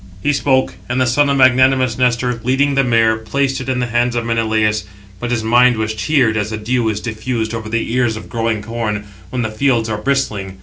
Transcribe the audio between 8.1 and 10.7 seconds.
of growing corn, when the fields are bristling.